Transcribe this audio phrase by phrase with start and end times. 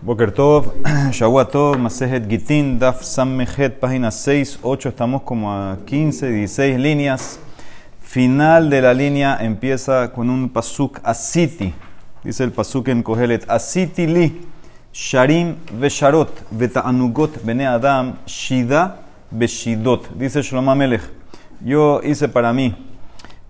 [0.00, 0.74] Boker Tov,
[1.52, 7.40] Tov, Masejet Gitin, Daf Sammejet, página 6, 8, estamos como a 15, 16 líneas.
[8.00, 11.74] Final de la línea empieza con un pasuk asiti.
[12.22, 14.40] Dice el pasuk en Kohelet, asiti li,
[14.92, 19.00] sharim vesharot, veta'anugot bene adam, shida
[19.32, 20.14] beshidot.
[20.14, 21.02] Dice Shlomo Melech,
[21.60, 22.72] yo hice para mí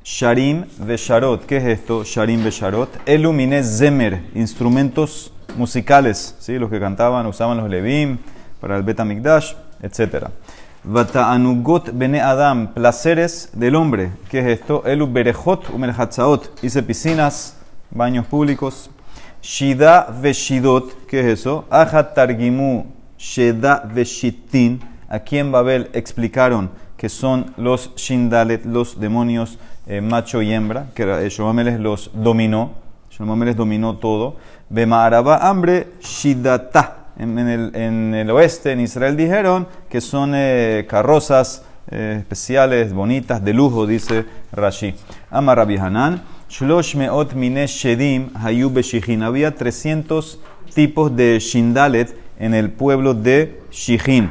[0.02, 1.44] sharim vesharot.
[1.44, 2.04] ¿Qué es esto?
[2.04, 2.88] Sharim vesharot.
[3.04, 6.58] Elumine zemer, instrumentos musicales, ¿sí?
[6.58, 8.18] los que cantaban, usaban los levim
[8.60, 10.28] para el Betamikdash, etc.
[10.84, 14.12] Vata'anugot bene Adam, placeres del hombre.
[14.30, 14.84] ¿Qué es esto?
[14.86, 16.62] Elu berejot umelhatzaot.
[16.62, 17.56] Hice piscinas,
[17.90, 18.90] baños públicos.
[19.42, 21.64] Shida veshidot, ¿qué es eso?
[21.70, 22.86] Aja targimu
[23.18, 24.80] sheda veshitin.
[25.08, 31.04] Aquí en Babel explicaron que son los shindalet, los demonios eh, macho y hembra, que
[31.04, 32.72] eh, los dominó.
[33.10, 34.36] Shlomo dominó todo.
[34.68, 36.94] Bemaraba hambre, Shidata.
[37.18, 43.44] En, el, en, el, oeste, en Israel, dijeron que son eh, carrozas eh, especiales, bonitas,
[43.44, 44.94] de lujo, dice Rashi.
[45.30, 49.22] Ama Rabbi Hanan, Shlosh meot shedim hayu beshihin.
[49.22, 50.38] Había 300
[50.74, 54.30] tipos de shindalet en el pueblo de Shihin.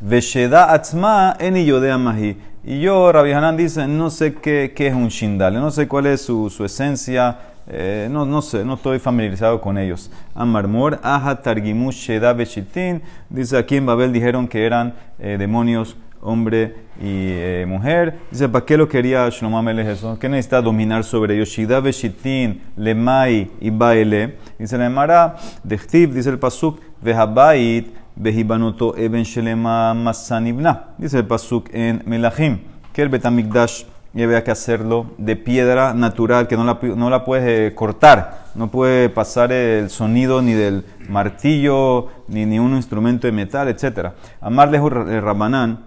[0.00, 2.36] Vesheda atzma en mahi.
[2.64, 6.06] Y yo, Rabbi Hanan dice, no sé qué, qué es un shindalet, no sé cuál
[6.06, 7.38] es su, su esencia,
[7.70, 10.10] eh, no, no sé, no estoy familiarizado con ellos.
[10.34, 13.02] Amarmor, Aja, Targimu, Sheda, Beshitin.
[13.28, 18.18] Dice aquí en Babel dijeron que eran eh, demonios, hombre y eh, mujer.
[18.30, 20.18] Dice, ¿para qué lo quería Shlomo eso?
[20.18, 21.50] ¿Qué necesita dominar sobre ellos?
[21.50, 24.38] Shida, Beshitin, Lemai y Baile.
[24.58, 30.94] Dice la Emara, Dechtiv, dice el Pasuk, Vehabait, Behibanoto, Eben Shelema, Masanibna.
[30.96, 32.60] Dice el Pasuk en Melachim,
[32.94, 33.84] que el Betamikdash
[34.18, 38.46] y había que hacerlo de piedra natural, que no la, no la puedes eh, cortar,
[38.56, 44.08] no puede pasar el sonido ni del martillo, ni, ni un instrumento de metal, etc.
[44.40, 45.84] Amarle el Rabanán,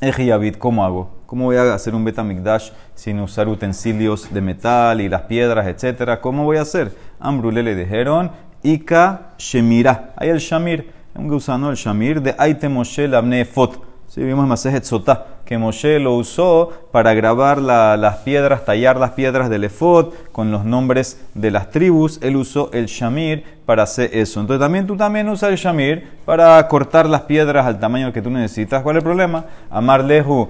[0.00, 1.10] Ejiyabit, ¿cómo hago?
[1.26, 6.22] ¿Cómo voy a hacer un Betamikdash sin usar utensilios de metal y las piedras, etcétera?
[6.22, 6.96] ¿Cómo voy a hacer?
[7.20, 8.30] Ambrule le dijeron,
[8.62, 10.14] Ika Shemira.
[10.16, 13.91] Hay el Shamir, un gusano, el Shamir, de Aite Moshe Fot.
[14.14, 19.48] Sí, vimos Masejet Sotá, que Moshe lo usó para grabar las piedras, tallar las piedras
[19.48, 22.18] del efod con los nombres de las tribus.
[22.20, 24.42] Él usó el shamir para hacer eso.
[24.42, 28.28] Entonces también tú también usas el shamir para cortar las piedras al tamaño que tú
[28.28, 28.82] necesitas.
[28.82, 29.46] ¿Cuál es el problema?
[29.70, 30.46] Amar lehu.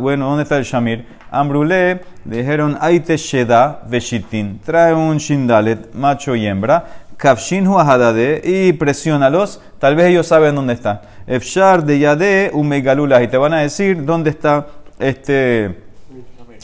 [0.00, 1.04] Bueno, ¿dónde está el shamir?
[1.30, 4.60] Ambrule dijeron aite sheda veshitin.
[4.64, 6.86] Trae un shindalet, macho y hembra.
[7.16, 7.78] Kafshinhu
[8.44, 9.60] y presiónalos.
[9.78, 11.02] Tal vez ellos saben dónde está.
[11.26, 13.22] Efshar de Yade Umegalulas.
[13.22, 14.66] Y te van a decir dónde está
[14.98, 15.78] este,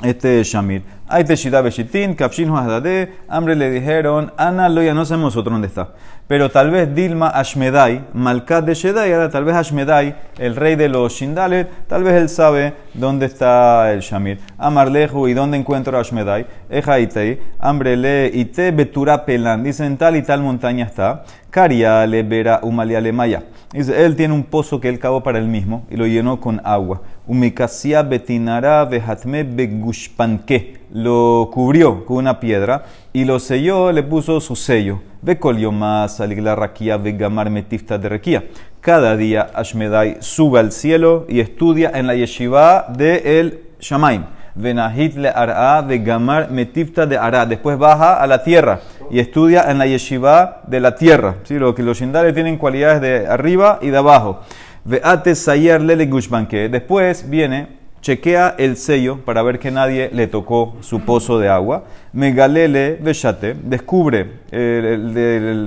[0.02, 0.82] este Shamir.
[1.20, 5.90] Teshida Beshitin, Kapshin Hadade, Hambre le dijeron, Ana Loya, no sabemos nosotros dónde está.
[6.26, 11.12] Pero tal vez Dilma Ashmedai, Malkat de Shedai, tal vez Ashmedai, el rey de los
[11.12, 14.40] Shindalet, tal vez él sabe dónde está el Shamir.
[14.56, 16.46] Amarleju, ¿y dónde encuentro Ashmedai?
[16.70, 21.24] Eja Itei, Hambre le Ite Betura Pelan, dicen tal y tal montaña está.
[21.50, 23.42] Caria le vera umalia le maya.
[23.74, 26.62] Dice, él tiene un pozo que él cavó para él mismo y lo llenó con
[26.64, 27.02] agua.
[27.26, 30.81] Umikasia betinara vehatme begushpanke.
[30.92, 35.00] Lo cubrió con una piedra y lo selló, le puso su sello.
[35.22, 35.38] Ve
[35.72, 38.44] más aligla raquía vegamar metifta de requía.
[38.80, 44.24] Cada día Ashmedai sube al cielo y estudia en la yeshiva de el Shamaim.
[44.54, 47.46] Venahit le ara vegamar metifta de ara.
[47.46, 51.36] Después baja a la tierra y estudia en la yeshiva de la tierra.
[51.44, 51.58] ¿sí?
[51.58, 54.40] Lo que los shindales tienen cualidades de arriba y de abajo.
[54.84, 56.68] Veate sayer lele gushbanke.
[56.68, 61.84] Después viene, chequea el sello para ver que nadie le tocó su pozo de agua.
[62.12, 63.54] Megalele veshate.
[63.54, 64.40] Descubre,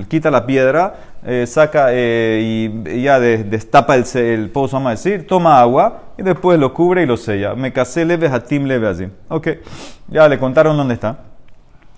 [0.08, 5.60] quita la piedra, eh, saca eh, y, ya destapa el, pozo, vamos a decir, toma
[5.60, 7.54] agua y después lo cubre y lo sella.
[7.56, 9.08] Me casele vejatim leve así.
[9.28, 9.48] Ok,
[10.06, 11.18] ya le contaron dónde está.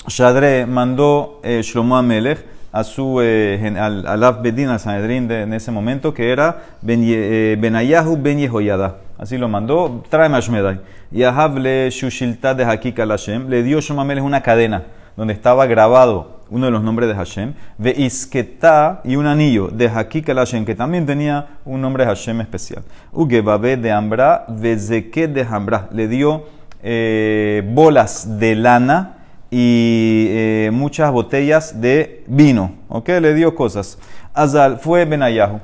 [0.07, 2.39] Shadre mandó eh, Shlomo Amelech
[2.73, 7.57] a su eh, al, al Bedin, al Sanedrín en ese momento, que era ben, eh,
[7.59, 8.97] Benayahu Ben Yehoyada.
[9.19, 10.81] Así lo mandó, tráeme a Shmedai.
[11.11, 14.85] Y Ahavle Shushilta de Hakika Hashem le dio Shlomo Amelech una cadena
[15.17, 19.89] donde estaba grabado uno de los nombres de Hashem, ve Isketa y un anillo de
[19.89, 22.83] Hakika Hashem, que también tenía un nombre de Hashem especial.
[23.13, 26.45] Ugebabe de Ambra, Vezeke de Ambra, le dio
[27.75, 29.17] bolas de lana
[29.51, 32.73] y eh, muchas botellas de vino.
[32.89, 33.09] ¿Ok?
[33.09, 33.99] Le dio cosas.
[34.33, 35.61] Azal fue Benayahu,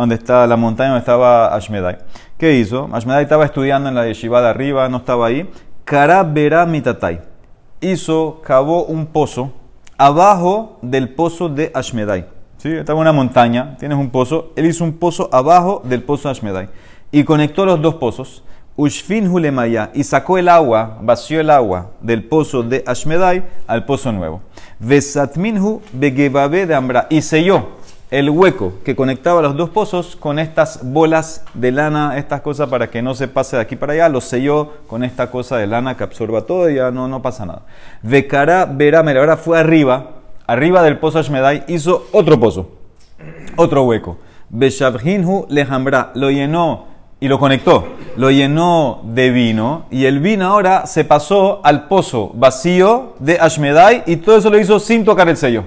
[0.00, 1.98] donde está la montaña donde estaba Ashmedai.
[2.38, 2.88] ¿Qué hizo?
[2.92, 5.50] Ashmedai estaba estudiando en la yeshiva arriba, no estaba ahí.
[5.84, 7.20] Karabera mitatai.
[7.80, 9.52] Hizo, cavó un pozo
[9.98, 12.26] abajo del pozo de Ashmedai.
[12.58, 12.72] ¿Sí?
[12.72, 14.52] Estaba en una montaña, tienes un pozo.
[14.56, 16.68] Él hizo un pozo abajo del pozo de Ashmedai.
[17.10, 18.42] Y conectó los dos pozos.
[18.76, 19.90] Ushfin Hulemaya.
[19.94, 24.42] Y sacó el agua, vació el agua del pozo de Ashmedai al pozo nuevo.
[24.78, 27.06] Vesatminhu Begebabe de Ambra.
[27.08, 27.76] Y selló
[28.10, 32.88] el hueco que conectaba los dos pozos con estas bolas de lana, estas cosas para
[32.88, 35.96] que no se pase de aquí para allá, lo selló con esta cosa de lana
[35.96, 37.62] que absorba todo y ya no, no pasa nada.
[38.02, 40.10] Vekara Veramel, ahora fue arriba,
[40.46, 42.70] arriba del pozo Ashmedai, hizo otro pozo,
[43.56, 44.18] otro hueco.
[44.50, 46.86] Beshavhinhu Lejambra, lo llenó
[47.18, 52.30] y lo conectó, lo llenó de vino y el vino ahora se pasó al pozo
[52.34, 55.64] vacío de Ashmedai y todo eso lo hizo sin tocar el sello.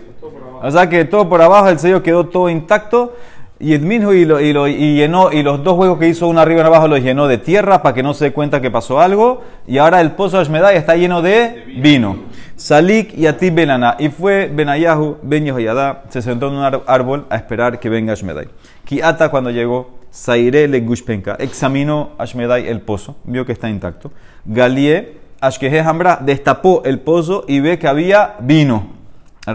[0.62, 3.16] O sea que todo por abajo, el sello quedó todo intacto.
[3.62, 6.70] Y Edminhu y, y, llenó, y los dos huecos que hizo uno arriba y uno
[6.70, 9.42] abajo los llenó de tierra para que no se dé cuenta que pasó algo.
[9.68, 12.20] Y ahora el pozo de Ashmedai está lleno de vino.
[12.56, 13.98] Salik y Atib Benana.
[14.00, 18.48] Y fue Benayahu, Ben Yehoyadá, se sentó en un árbol a esperar que venga Ashmedai.
[18.86, 24.12] Kiata cuando llegó, Saire le Gushpenka, examinó Ashmedai el pozo, vio que está intacto.
[24.46, 28.99] Galie, Ashkehe Hambra, destapó el pozo y ve que había vino.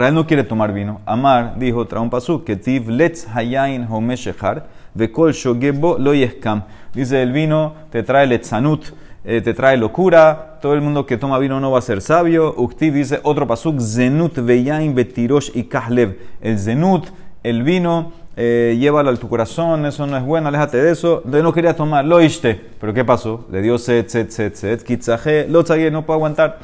[0.02, 1.00] Él no quiere tomar vino.
[1.06, 4.67] Amar dijo, trae un pasú, que tiv letz hayain homeshechar,
[5.12, 6.64] kol shogebo lo yeskam.
[6.93, 8.93] Dice, el vino te trae letzanut,
[9.25, 12.55] eh, te trae locura, todo el mundo que toma vino no va a ser sabio.
[12.56, 16.19] Uktiv dice otro pasuk, zenut veyain betirosh y kahlev.
[16.41, 17.06] El zenut,
[17.43, 21.23] el vino, eh, llévalo a tu corazón, eso no es bueno, aléjate de eso.
[21.25, 22.61] No quería tomar, lo iste.
[22.81, 23.46] Pero ¿qué pasó?
[23.50, 26.58] Le dio set, set, set, set, kitzaje, lo no puedo aguantar.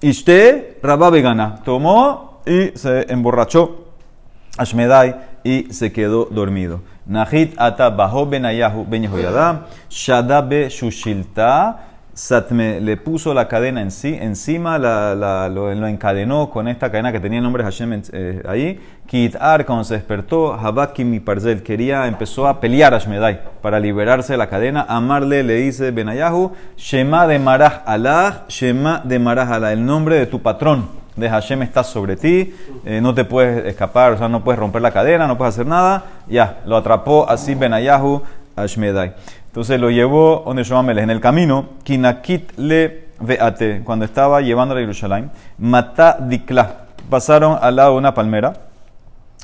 [0.00, 1.62] Iste, rabá vegana.
[1.64, 3.86] Tomó y se emborrachó
[4.56, 5.14] Ashmedai
[5.44, 6.80] y se quedó dormido.
[7.06, 9.08] Nahit ata benayahu ben
[9.90, 11.76] shadabe shushilta,
[12.14, 17.20] satme le puso la cadena en sí, encima la, lo, encadenó con esta cadena que
[17.20, 18.80] tenía el nombre Hashem eh, ahí.
[19.06, 24.38] Kitar, cuando se despertó, Habaki mi parzel, quería, empezó a pelear Ashmedai para liberarse de
[24.38, 24.86] la cadena.
[24.88, 30.26] Amarle le dice Benayahu, Shema de Marah Allah, Shema de Marah Allah, el nombre de
[30.26, 32.54] tu patrón de Hashem está sobre ti,
[32.84, 35.66] eh, no te puedes escapar, o sea, no puedes romper la cadena, no puedes hacer
[35.66, 36.04] nada.
[36.28, 38.22] Ya, lo atrapó así Benayahu
[38.54, 39.14] Ashmedai.
[39.46, 44.78] Entonces lo llevó donde Shomameles, en el camino, Kinakit le veate, cuando estaba llevando a
[44.78, 48.52] Jerusalén, Mata dikla, pasaron al lado de una palmera,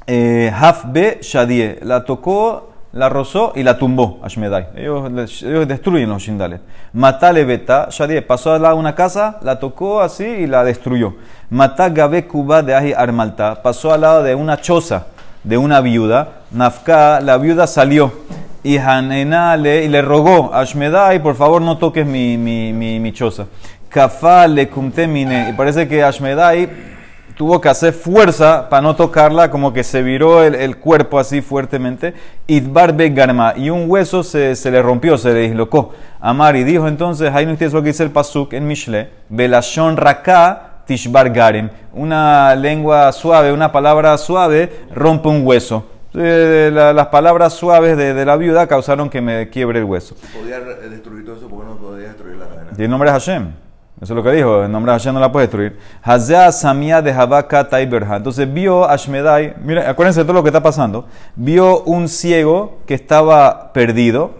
[0.06, 4.68] eh, Hafbe Shadie, la tocó la rozó y la tumbó Ashmedai.
[4.76, 6.60] Ellos, ellos destruyen los shindales.
[6.92, 11.14] Matale beta, Shadie pasó de una casa, la tocó así y la destruyó.
[11.50, 15.06] Matá Gabe Kuba de Aji Armalta, pasó al lado de una choza
[15.42, 16.28] de una viuda.
[16.50, 18.12] Nafka, la viuda salió.
[18.64, 23.00] Y Hanena le, y le rogó a Ashmedai, por favor no toques mi, mi, mi,
[23.00, 23.46] mi choza.
[23.88, 24.62] Kafá le.
[24.62, 26.91] Y parece que Ashmedai
[27.37, 32.14] tuvo que hacer fuerza para no tocarla, como que se viró el, cuerpo así fuertemente.
[32.46, 35.93] Idbar Garma, y un hueso se, se, le rompió, se le dislocó.
[36.20, 39.96] Amar, y dijo entonces, ahí no es lo que dice el Pasuk en Mishle, Belashon
[39.96, 45.87] Raka Tishbar Garem, una lengua suave, una palabra suave rompe un hueso.
[46.12, 50.17] las palabras suaves de, la viuda causaron que me quiebre el hueso.
[50.37, 52.70] Podía destruir todo eso porque no podía destruir la cadena.
[52.76, 53.61] Y el nombre es Hashem.
[54.02, 55.78] Eso es lo que dijo, el nombre de Hashem no la puede destruir.
[56.02, 58.16] Hazea Samia de Habaka Taiberha.
[58.16, 61.06] Entonces vio Ashmedai, mira, acuérdense de todo lo que está pasando.
[61.37, 64.32] Vio un ciego que estaba perdido.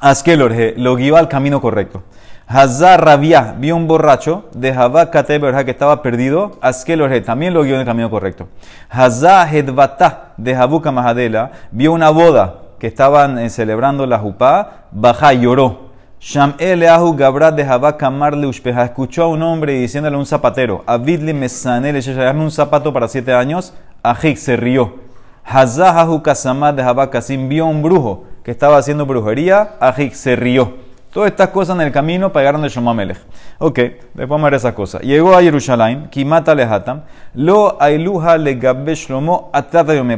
[0.00, 2.04] Askelorje lo guió al camino correcto.
[2.46, 6.52] Hazar Rabia vio un borracho de Habaka Taiberha que estaba perdido.
[6.62, 8.48] Askelorje también lo guió en el camino correcto.
[8.88, 14.86] Hazá Hedvata de Habuka Mahadela vio una boda que estaban eh, celebrando la Jupá.
[14.90, 15.89] Baja lloró.
[16.22, 21.32] Sham Eleahu Gabrat de Kamar Leushpeja escuchó a un hombre diciéndole a un zapatero, Avidli
[21.32, 23.72] Mesanel, dame un zapato para siete años.
[24.02, 24.96] Ajik se rió.
[25.44, 29.76] Hazahahu Kasamad de Habakasim vio un brujo que estaba haciendo brujería.
[29.80, 30.74] Ajik se rió.
[31.10, 33.18] Todas estas cosas en el camino para llegar Shomamelech.
[33.58, 34.98] Ok, después vamos a ver esa cosa.
[34.98, 37.00] Llegó a Jerusalén, Kimata Lehatam,
[37.32, 38.60] Lo Ailuha le
[38.94, 39.50] Shlomo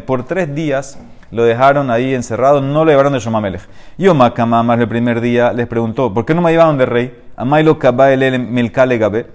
[0.04, 0.98] Por tres días
[1.32, 3.62] lo dejaron ahí encerrado, no lo llevaron de Shomamelech.
[3.98, 7.18] Y Omakamamar el primer día les preguntó, ¿por qué no me llevaron de rey?
[7.36, 9.26] Amailo el Milkale Gabe.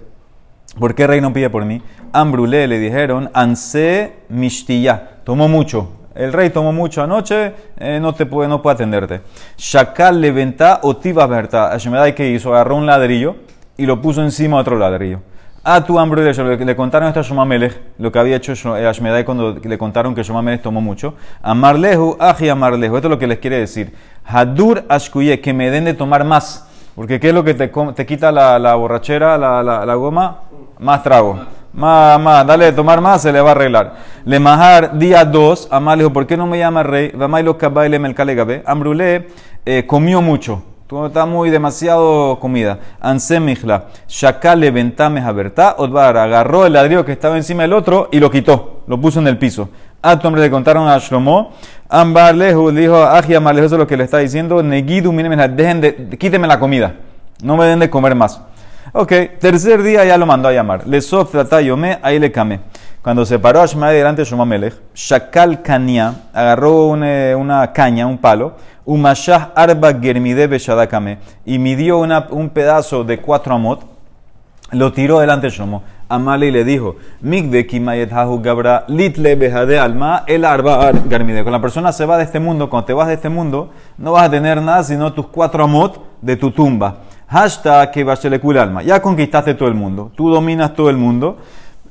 [0.78, 1.82] ¿Por qué rey no pide por mí?
[2.12, 5.18] Ambrulé le dijeron, Anse Mishtiya.
[5.24, 5.88] Tomó mucho.
[6.14, 9.20] El rey tomó mucho anoche, eh, no te puede, no puede atenderte.
[9.56, 11.72] Shakal leventa otiva berta.
[11.72, 13.36] Ashmedai que hizo, agarró un ladrillo
[13.76, 15.20] y lo puso encima de otro ladrillo.
[15.64, 19.58] A tu hambre le contaron esto a Shomamelech, lo que había hecho eh, Ashmedai cuando
[19.62, 21.14] le contaron que Shomamelech tomó mucho.
[21.42, 22.96] Amarlehu, aji amarlehu.
[22.96, 23.92] Esto es lo que les quiere decir.
[24.24, 26.66] Hadur ashkuye, que me den de tomar más.
[26.94, 30.38] Porque ¿qué es lo que te, te quita la, la borrachera, la, la, la, goma?
[30.78, 31.38] Más trago.
[31.72, 33.94] Más, más, dale de tomar más, se le va a arreglar.
[34.24, 37.12] Le majar día 2, Amar le ¿por qué no me llama rey?
[37.14, 38.62] Vamailo kabaile melkalegabe.
[38.64, 39.28] Ambrulé
[39.66, 40.62] eh, comió mucho.
[40.90, 42.78] Está muy demasiado comida.
[42.98, 48.30] Ansemihla, Shakale ventame habertá, Odbar agarró el ladrillo que estaba encima del otro y lo
[48.30, 49.68] quitó, lo puso en el piso.
[50.00, 51.52] A tu hombre le contaron a Shlomo,
[51.90, 56.16] Ambar Lehu dijo, Aji Lehu, eso es lo que le está diciendo, Negidu, dejen de,
[56.18, 56.94] quíteme la comida,
[57.42, 58.40] no me den de comer más.
[58.94, 60.86] Ok, tercer día ya lo mandó a llamar.
[60.86, 62.60] Le sof yome, ahí le camé.
[63.02, 68.56] Cuando se paró Ashmael delante de Shomamelech, Shakal Kania agarró una, una caña, un palo,
[68.84, 73.82] Umashah arba germide beshadakame, y midió un pedazo de cuatro amot,
[74.72, 75.82] lo tiró delante de Shomo.
[76.10, 81.42] Amale le dijo, Migde kimayet hahu gabra litle de alma el arba germide.
[81.42, 84.12] Cuando la persona se va de este mundo, cuando te vas de este mundo, no
[84.12, 86.96] vas a tener nada sino tus cuatro amot de tu tumba.
[87.28, 88.82] Hashtag que alma.
[88.82, 90.10] Ya conquistaste todo el mundo.
[90.16, 91.36] Tú dominas todo el mundo.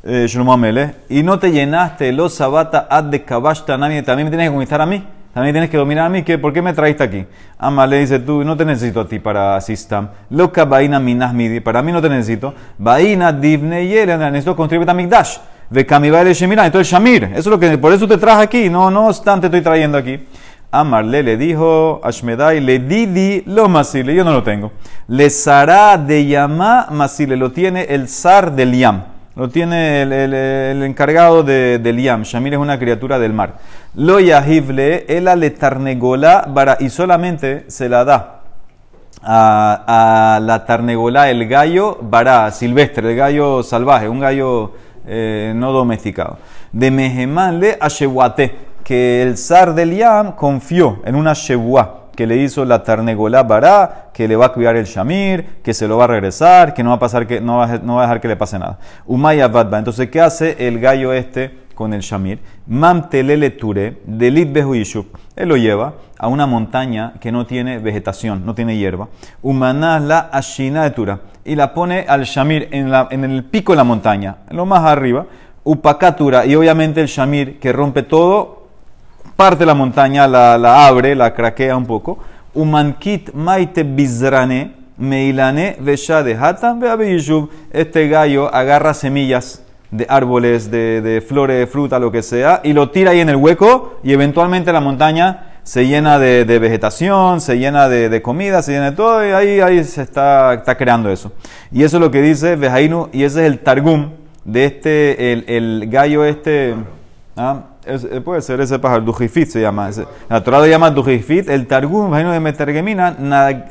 [0.09, 4.85] Eh, y no te llenaste los sabata ad de también me tienes que conquistar a
[4.85, 5.03] mí.
[5.33, 6.23] También tienes que dominar a mí.
[6.23, 7.25] ¿Por qué me traíste aquí?
[7.59, 10.07] Amale dice tú, no te necesito a ti para Sistam.
[10.29, 11.59] Loca vaina minas midi.
[11.59, 12.55] Para mí no te necesito.
[12.77, 14.17] Vaina divne yele.
[14.17, 15.37] Necesito construir Betamikdash.
[15.69, 16.65] Ve kamibale shemira.
[16.65, 17.25] Entonces Shamir.
[17.25, 18.69] Eso es lo que, por eso te traje aquí.
[18.69, 20.25] No, no obstante estoy trayendo aquí.
[20.71, 24.71] Amarle le dijo Ashmedai, le didi lo masile, yo no lo tengo.
[25.07, 29.03] Le sará de yama masile, lo tiene el zar del yam,
[29.37, 32.23] lo tiene el, encargado de, del yam.
[32.23, 33.57] Shamir es una criatura del mar.
[33.93, 35.55] Lo yahible, el le
[36.79, 38.41] y solamente se la da
[39.21, 44.71] a, la tarnegola el gallo bara, silvestre, el gallo salvaje, un gallo
[45.05, 46.39] eh, no domesticado.
[46.71, 52.37] De mejemán le ashewate que el zar del Yam confió en una Shebuá que le
[52.37, 56.05] hizo la Tarnegolá Bará, que le va a cuidar el Shamir, que se lo va
[56.05, 58.57] a regresar, que no va a, pasar que, no va, a, dejar que le pase
[58.57, 58.79] nada.
[59.05, 59.77] Umaya Badba.
[59.77, 62.39] Entonces, ¿qué hace el gallo este con el Shamir?
[62.65, 65.15] Mamtelele Ture, Delit Behuishuk.
[65.35, 69.09] Él lo lleva a una montaña que no tiene vegetación, no tiene hierba.
[69.43, 71.19] Umaná la Ashina de Tura.
[71.45, 74.83] Y la pone al Shamir en, la, en el pico de la montaña, lo más
[74.85, 75.27] arriba.
[75.63, 76.47] Upakatura.
[76.47, 78.56] Y obviamente el Shamir que rompe todo
[79.37, 82.17] parte la montaña, la, abre, la craquea un poco.
[82.53, 86.81] Umankit maite bizrane, meilane veshade hatam
[87.71, 92.89] Este gallo agarra semillas de árboles, de, flores, de fruta, lo que sea, y lo
[92.89, 97.87] tira ahí en el hueco y eventualmente la montaña se llena de, vegetación, se llena
[97.87, 101.31] de, comida, se llena de todo y ahí, ahí se está, está creando eso.
[101.71, 104.13] Y eso es lo que dice Vejainu y ese es el targum
[104.43, 106.75] de este, el, el gallo este...
[107.37, 107.61] ¿ah?
[107.87, 109.89] Eh, puede ser ese pájaro, Dujifit se llama.
[110.27, 113.15] La Torah llama Dujifit, el Targum, imagino de Metergemina,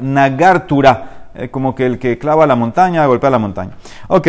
[0.01, 3.73] Nagartura, es como que el que clava la montaña, golpea la montaña.
[4.09, 4.29] Ok,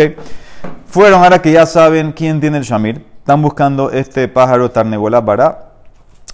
[0.86, 5.67] fueron ahora que ya saben quién tiene el Shamir, están buscando este pájaro Tarnebola Bara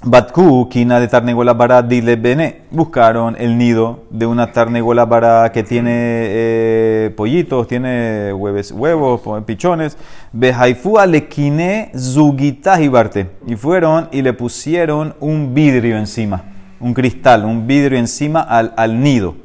[0.05, 5.63] Batku, Kina de Tarnegola Bara Dile Bene, buscaron el nido de una Tarnegola Bara que
[5.63, 9.98] tiene eh, pollitos, tiene huevos, huevos, pichones.
[10.33, 13.29] Behaifu Alekine Zugita Barte.
[13.48, 16.43] Y fueron y le pusieron un vidrio encima,
[16.81, 19.36] un cristal, un vidrio encima al, al nido.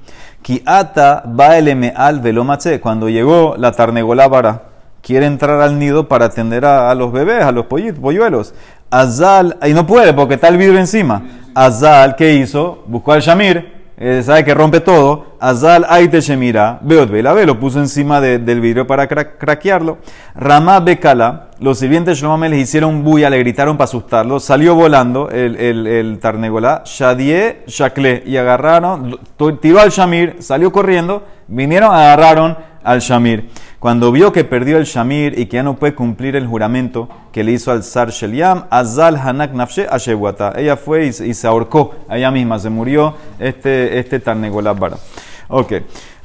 [0.42, 4.62] Kiata Baeleme al Velomache, cuando llegó la Tarnegola Bara,
[5.02, 8.54] quiere entrar al nido para atender a, a los bebés, a los pollitos, polluelos.
[8.90, 11.22] Azal, y no puede porque está el vidrio encima.
[11.54, 12.84] Azal, ¿qué hizo?
[12.86, 15.26] Buscó al Shamir, eh, sabe que rompe todo.
[15.40, 19.98] Azal, Aite Shemira, Beot ve, lo puso encima del vidrio para craquearlo.
[20.34, 24.38] Ramá Bekala, los sirvientes de les hicieron bulla, le gritaron para asustarlo.
[24.40, 29.18] Salió volando el, el, el Tarnegolá, Shadie, Shakle, y agarraron,
[29.60, 33.50] tiró al Shamir, salió corriendo, vinieron, agarraron al Shamir.
[33.78, 37.44] Cuando vio que perdió el Shamir y que ya no puede cumplir el juramento que
[37.44, 40.52] le hizo al Sar Sheliam, Azal Hanak Nafshe Ashewata.
[40.56, 44.96] Ella fue y, se ahorcó ella misma, se murió este, este Tarnegolabara.
[45.46, 45.74] Ok.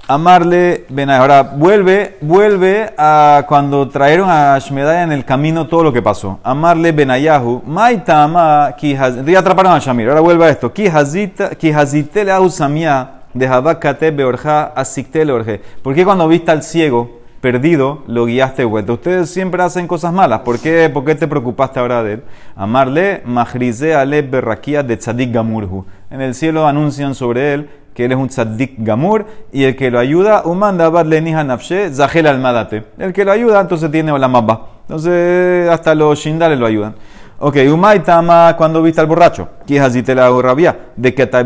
[0.08, 1.20] Amarle Benay.
[1.20, 6.40] Ahora vuelve, vuelve a cuando trajeron a Shmedaya en el camino todo lo que pasó.
[6.44, 7.62] Amarle Benayahu.
[7.68, 10.10] Maitama Ya atraparon a Shamir.
[10.10, 10.74] Ahora vuelve a esto.
[10.74, 15.62] Ki hazite le samia de Habakate beorja asikte orje.
[15.84, 17.23] ¿Por qué cuando viste al ciego?
[17.44, 18.94] Perdido, lo guiaste vuelta.
[18.94, 20.40] Ustedes siempre hacen cosas malas.
[20.40, 22.24] ¿Por qué, ¿Por qué te preocupaste ahora de él?
[22.56, 25.86] Amarle, majrize ale berraquía de tzadik gamurhu.
[26.10, 29.92] En el cielo anuncian sobre él que él es un tzadik gamur y el que
[29.92, 32.86] lo ayuda, umanda badlenija nafshe zahel almadate.
[32.98, 34.68] El que lo ayuda, entonces tiene olamabba.
[34.84, 36.96] Entonces, hasta los shindales lo ayudan.
[37.40, 41.38] Ok, Umay Tama, cuando viste al borracho, que así te la rabia, de que te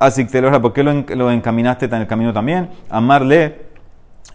[0.00, 2.68] así te lo ¿por qué lo, encaminaste en el camino también?
[2.90, 3.65] Amarle,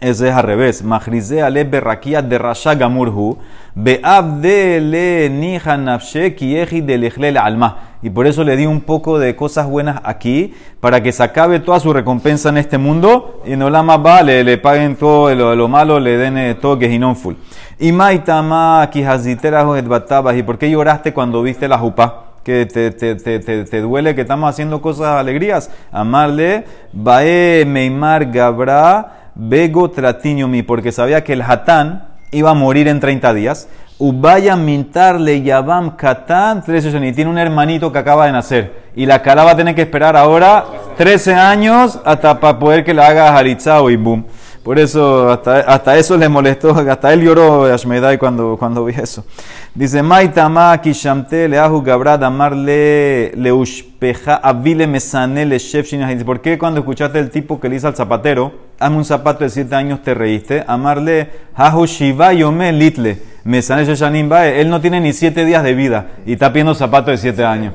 [0.02, 0.82] Ese es al revés.
[0.82, 3.38] Mahrize ale berrakia de rasha gamurhu.
[3.76, 7.76] Beabde le nija nafshe kieji de alma.
[8.02, 11.60] Y por eso le di un poco de cosas buenas aquí, para que se acabe
[11.60, 15.68] toda su recompensa en este mundo y no la más vale, le paguen todo lo,
[15.68, 17.34] malo, le den eh, todo que es full.
[17.78, 20.36] Y maitama kihazitera batabas.
[20.36, 22.24] ¿Y por qué lloraste cuando viste la jupa?
[22.42, 25.70] que te, te, te, te, duele que estamos haciendo cosas alegrías.
[25.92, 29.90] Amarle, bae meimar gabra Bego
[30.48, 33.68] mi porque sabía que el Hatán iba a morir en 30 días.
[33.98, 37.10] Ubaya mintarle Yabam Katán, 13 años.
[37.10, 38.82] Y tiene un hermanito que acaba de nacer.
[38.96, 40.64] Y la cara va a tener que esperar ahora
[40.96, 44.26] 13 años hasta para poder que le haga Haritzao y boom.
[44.62, 49.24] Por eso, hasta, hasta eso le molestó, hasta él lloró Ashmedai cuando, cuando vi eso.
[49.74, 55.92] Dice, Maitama kishamte leahu gabrad amarle leushpeja avile mesane le chef
[56.24, 59.50] ¿Por qué cuando escuchaste el tipo que le dice al zapatero, hazme un zapato de
[59.50, 60.62] 7 años, te reíste?
[60.68, 66.06] Amarle hahu shiva yome litle mesane sheshanim Él no tiene ni 7 días de vida
[66.24, 67.74] y está pidiendo zapato de 7 años.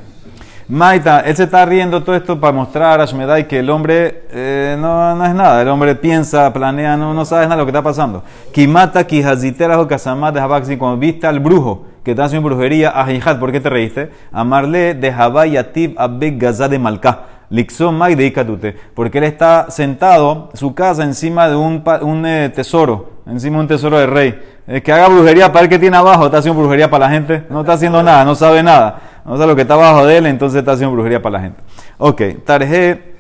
[0.70, 4.76] Maita, él se está riendo todo esto para mostrar a Shmedai que el hombre eh,
[4.78, 5.62] no, no, es nada.
[5.62, 8.22] El hombre piensa, planea, no, no sabe nada de lo que está pasando.
[8.52, 13.40] Kimata, Kihazitera o Kasamat de Habaxi, cuando viste al brujo que está haciendo brujería, Ahijat,
[13.40, 14.12] ¿por qué te reíste?
[14.34, 17.20] Amarle de Habayatib Abek Gaza de Malka.
[17.50, 18.76] Lixon Mai de Ikatute.
[18.94, 23.68] Porque él está sentado, su casa, encima de un, un eh, tesoro, encima de un
[23.70, 24.42] tesoro de rey.
[24.84, 27.44] Que haga brujería para el que tiene abajo, está haciendo brujería para la gente.
[27.50, 29.00] No está haciendo nada, no sabe nada.
[29.28, 31.62] No sabe lo que está abajo de él, entonces está haciendo brujería para la gente.
[31.98, 33.16] Ok, Tarje,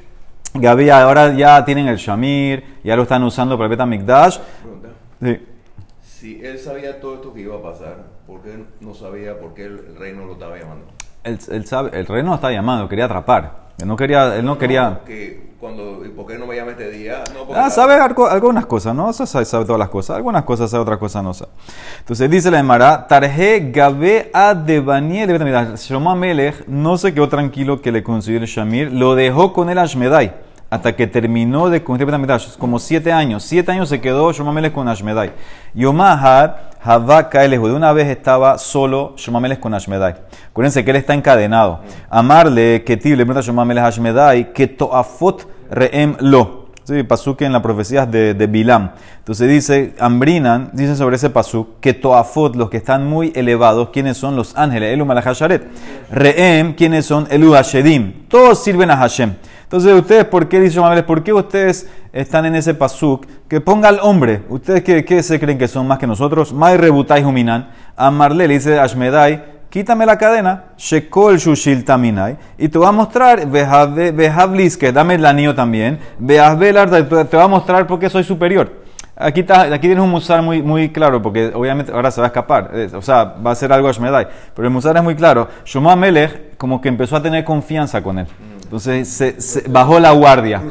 [0.53, 4.39] Gabi, ahora ya tienen el Shamir, ya lo están usando para el Betamikdash.
[5.21, 5.45] Sí.
[6.01, 9.65] Si él sabía todo esto que iba a pasar, ¿por qué no sabía por qué
[9.65, 10.85] el, rey no lo estaba llamando?
[11.25, 13.67] Él, sabe, el rey no lo estaba llamando, quería atrapar.
[13.77, 15.01] Él no quería, él no, quería
[15.59, 17.23] cuando, ¿por qué no me llama este día?
[17.33, 19.11] No, ah, sabe algunas cosas, ¿no?
[19.11, 20.17] Sabe, sabe, todas las cosas.
[20.17, 21.51] Algunas cosas sabe, otras cosas no sabe.
[21.99, 25.75] Entonces dice la Emara, Tarje Gabe a Debaniel.
[25.75, 29.79] Shlomo Melech no se quedó tranquilo que le consiguió el Shamir, lo dejó con el
[29.79, 33.44] Ashmedai hasta que terminó de construir Betamigdash, como siete años.
[33.44, 35.32] Siete años se quedó Shomameles con Ashmedai.
[35.74, 36.51] Yomahad,
[36.82, 40.16] Havaka, el de una vez estaba solo Shomameles con Ashmedai.
[40.50, 41.82] Acuérdense que él está encadenado.
[42.10, 46.68] Amarle, que le pregunta Shomameles Ashmedai, que toafot reem lo.
[46.84, 48.92] Sí, pasuk en las profecías de, de Bilam.
[49.18, 54.16] Entonces dice, Ambrinan, dice sobre ese pasuk, que toafot, los que están muy elevados, ¿quiénes
[54.16, 54.94] son los ángeles?
[54.94, 55.68] Elu Malachasharet.
[56.10, 57.27] Reem, ¿quiénes son?
[57.30, 58.27] Elu Hashedim.
[58.30, 59.34] Todos sirven a Hashem.
[59.68, 63.25] Entonces, ¿ustedes por qué, dice Mamel, por qué ustedes están en ese pasuk?
[63.50, 64.44] Que ponga al hombre.
[64.48, 66.53] ¿Ustedes qué, qué, se creen que son más que nosotros?
[66.53, 67.70] Mai rebutai huminan.
[67.98, 73.46] Amarle le dice Ashmedai, quítame la cadena, shekol shushil taminai, y te voy a mostrar,
[73.51, 78.88] que dame el anillo también, te voy a mostrar por qué soy superior.
[79.20, 82.30] Aquí, está, aquí tienes un musar muy, muy claro, porque obviamente ahora se va a
[82.30, 85.48] escapar, o sea, va a ser algo Ashmedai, pero el musar es muy claro.
[85.66, 88.27] Shuma Melech como que empezó a tener confianza con él.
[88.68, 90.62] Entonces se, bajó la guardia.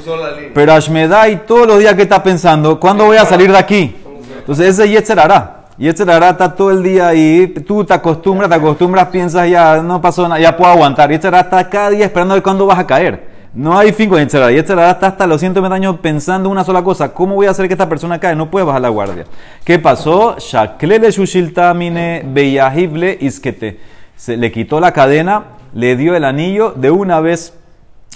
[0.53, 3.97] Pero Ashmedai todos los días que está pensando, ¿cuándo voy a salir de aquí?
[4.41, 5.65] Entonces ese Yetzer hará.
[5.79, 9.99] Yetzer hará está todo el día ahí, tú te acostumbras, te acostumbras, piensas ya no
[10.03, 11.11] pasó nada, ya puedo aguantar.
[11.11, 13.35] Yetzer está cada día esperando de cuándo vas a caer.
[13.55, 14.53] No hay fin con Yetzer hará.
[14.53, 17.73] Yetzer está hasta los 120 años pensando una sola cosa, ¿cómo voy a hacer que
[17.73, 18.35] esta persona caiga?
[18.35, 19.25] No puede bajar la guardia.
[19.65, 20.37] ¿Qué pasó?
[20.39, 23.81] Shaklele shushiltamine beyahible iskete.
[24.17, 27.55] Se le quitó la cadena, le dio el anillo, de una vez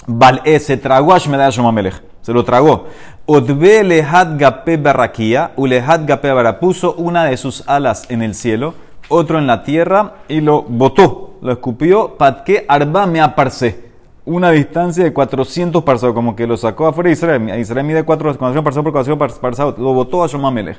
[0.07, 2.01] Bal'e se tragó a Shmedai Shomamelech.
[2.21, 2.87] Se lo tragó.
[3.25, 6.31] Odbe lehad gape barraquía, ulehad gape.
[6.59, 8.73] Puso una de sus alas en el cielo,
[9.09, 11.35] otro en la tierra y lo botó.
[11.41, 12.17] Lo escupió.
[12.17, 13.91] Patke arba me aparse.
[14.23, 17.59] Una distancia de 400 parsados, como que lo sacó afuera de Israel.
[17.59, 19.79] Israel mide 400 parsados por 400 parsados.
[19.79, 20.77] Lo botó a Shomamelech.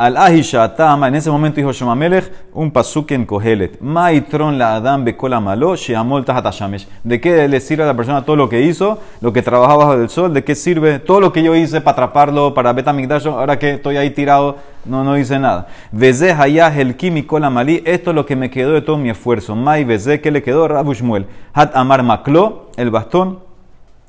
[0.00, 3.82] Al Ahisha Tama, en ese momento dijo Shomamelech, un pasuk en Kohelet.
[3.82, 6.24] Maitron la Adam bekola malo, sheamol.
[7.04, 10.00] ¿De qué le sirve a la persona todo lo que hizo, lo que trabajaba bajo
[10.00, 10.32] el sol?
[10.32, 13.26] ¿De qué sirve todo lo que yo hice para atraparlo, para Betamigdash?
[13.26, 15.66] Ahora que estoy ahí tirado, no, no hice nada.
[15.92, 19.54] Veze hayah el kola mali, esto es lo que me quedó de todo mi esfuerzo.
[19.54, 20.66] Mai veze, ¿qué le quedó?
[20.66, 21.26] Rabushmuel.
[21.52, 23.40] Hat amar maklo, el bastón.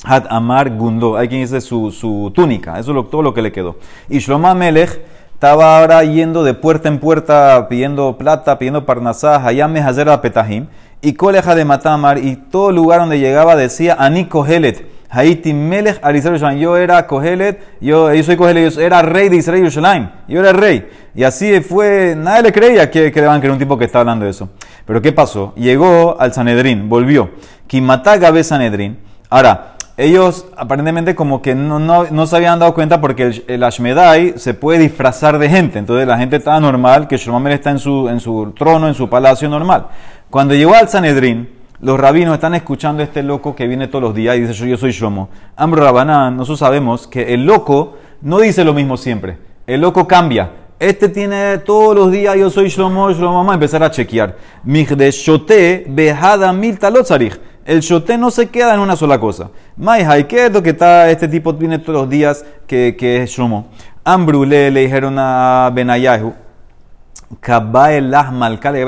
[0.05, 3.51] Hat amar gundo, hay quien dice su, su túnica, eso es todo lo que le
[3.51, 3.75] quedó.
[4.09, 5.01] Y Shlomo Melech
[5.41, 10.67] estaba ahora yendo de puerta en puerta pidiendo plata, pidiendo parnasá, hayame hazer a petahim,
[11.01, 16.59] y coleja de matamar, y todo lugar donde llegaba decía, ani kohelet, haiti melech al
[16.59, 20.53] yo era kohelet, yo, yo soy kohelet, yo era rey de Israel Yerushalayim, yo era
[20.53, 20.87] rey.
[21.15, 24.25] Y así fue, nadie le creía que, que le a un tipo que estaba hablando
[24.25, 24.47] de eso.
[24.85, 25.53] Pero ¿qué pasó?
[25.55, 27.31] Llegó al Sanedrín, volvió.
[27.65, 28.99] Kimata Gabe Sanedrín.
[29.27, 34.33] Ahora, ellos aparentemente como que no, no, no se habían dado cuenta porque el, Ashmedai
[34.37, 35.77] se puede disfrazar de gente.
[35.77, 38.95] Entonces la gente estaba normal, que Shlomo Amelech está en su, en su trono, en
[38.95, 39.87] su palacio normal.
[40.29, 41.49] Cuando llegó al Sanedrín,
[41.81, 44.77] los rabinos están escuchando a este loco que viene todos los días y dice, yo,
[44.77, 45.29] soy Shlomo.
[45.55, 49.37] Ambro Rabanán, nosotros sabemos que el loco no dice lo mismo siempre.
[49.67, 50.49] El loco cambia.
[50.79, 54.35] Este tiene todos los días, yo soy Shlomo, Shlomo, vamos a empezar a chequear.
[54.63, 57.39] Migde shote behada mil talotzarich.
[57.65, 59.51] El shote no se queda en una sola cosa.
[59.77, 63.29] Mai ¿qué es lo que está, este tipo tiene todos los días que, que es
[63.31, 63.67] Shlomo?
[64.03, 66.33] Ambru le, dijeron a Benayahu,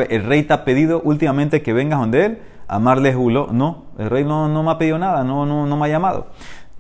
[0.10, 3.50] el rey te ha pedido últimamente que vengas donde él, amarle Julo.
[3.52, 6.28] No, el rey no, no me ha pedido nada, no, no, no me ha llamado.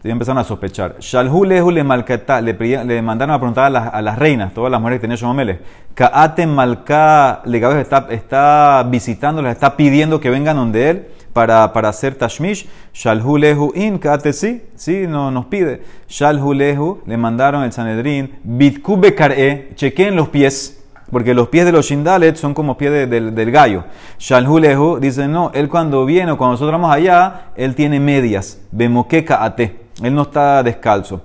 [0.03, 0.95] Entonces empezaron a sospechar.
[0.99, 4.81] Shalhu lehu le malcata, le, mandaron a preguntar a las, a las reinas, todas las
[4.81, 5.59] mujeres que tenían Shomamele.
[5.93, 12.15] Kaate malka le está, está visitándolas, está pidiendo que vengan donde él para, para hacer
[12.15, 12.67] tashmish.
[12.93, 14.61] Shalhu lehu in, kaate sí,
[15.07, 15.81] no, nos pide.
[16.07, 20.79] Shalhu lehu le mandaron el Sanedrín, bitkube kar'e, chequeen los pies
[21.13, 23.85] porque los pies de los shindalet son como pies del, del gallo.
[24.19, 29.43] Shalhulehu dice, no, él cuando viene o cuando nosotros vamos allá, él tiene medias, bemoqueca
[29.45, 31.21] ate, él no está descalzo.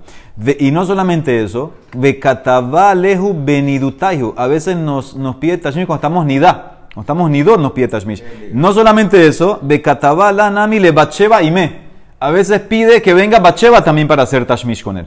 [0.59, 6.78] y no solamente eso, bekatavalehu benidutaihu, a veces nos, nos pide tashmish cuando estamos nidá.
[6.99, 8.21] Cuando estamos nidot nos pide tashmish.
[8.51, 11.77] No solamente eso, bekatavala nami le bacheva y me.
[12.19, 15.05] A veces pide que venga bacheva también para hacer tashmish con él.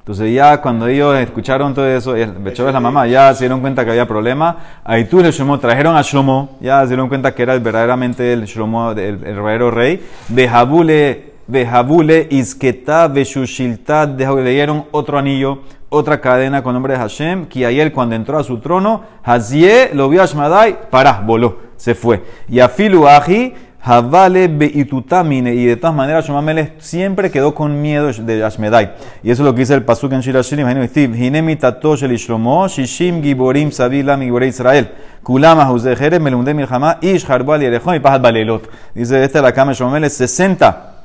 [0.00, 3.62] Entonces ya cuando ellos escucharon todo eso, el Becho es la mamá, ya se dieron
[3.62, 4.54] cuenta que había problema.
[4.84, 8.44] Ahí tú le Shlomo, trajeron a Shlomo, ya se dieron cuenta que era verdaderamente el
[8.44, 9.98] Shlomo, el, verdadero rey.
[10.28, 17.66] Behabule, Behabule, Isketa, Beshushilta, le dieron otro anillo, otra cadena con nombre de Hashem, que
[17.66, 22.24] ayer cuando entró a su trono, Hazie lo vio a Shmadai, pará, voló, se fue.
[22.48, 25.54] Y a Filu Aji, Havale beitutamine.
[25.54, 28.92] Y de todas maneras, Shomamelech siempre quedó con miedo de Ashmedai.
[29.22, 30.66] Y eso es lo que dice el Pasuk en Shira Shirim.
[31.14, 34.90] Hinemi tatosh el Ishlomo, Shishim giborim sabilam giborei Israel.
[35.22, 38.68] Kulama huzechere melunde milchama, ish harbal yerechon y pahat balelot.
[38.94, 40.96] Dice, esta es la cama de Shomamelech, 60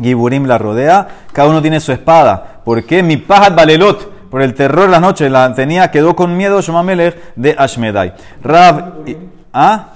[0.00, 1.08] giborim la rodea.
[1.32, 2.60] Cada uno tiene su espada.
[2.64, 3.02] ¿Por qué?
[3.02, 4.11] Mi pahat balelot.
[4.32, 8.14] Por el terror de la noche, la tenía, quedó con miedo Shomamelech de Ashmedai.
[8.42, 9.04] Rab,
[9.52, 9.92] ¿ah?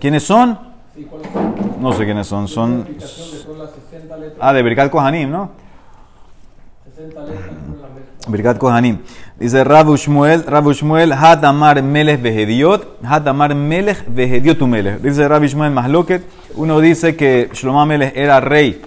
[0.00, 0.58] ¿Quiénes son?
[1.80, 2.48] No sé quiénes son.
[2.48, 2.88] Son.
[4.40, 5.50] Ah, de Birkat Kohanim, ¿no?
[6.96, 7.20] 60
[8.28, 9.00] Birkat Kohanim.
[9.38, 15.02] Dice Rabu Shmuel, Rabu Shmuel, Hatamar Melech Vehediot, Hatamar Melech Vehediot Melech.
[15.02, 16.22] Dice Rabu Shmuel Mahloket.
[16.54, 18.80] Uno dice que Shlomo Melech era rey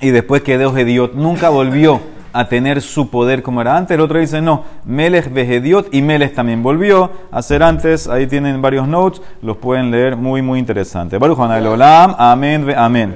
[0.00, 1.14] y después quedó Hediot.
[1.14, 3.94] Nunca volvió a tener su poder como era antes.
[3.94, 8.08] El otro dice, no, Melech Vehediot y Melech también volvió a ser antes.
[8.08, 11.18] Ahí tienen varios notes, los pueden leer, muy, muy interesante.
[11.18, 13.04] Baruch amén.